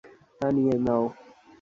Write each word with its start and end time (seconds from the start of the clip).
তা 0.39 0.47
নিয়ে 0.55 0.75
নাও। 0.85 1.03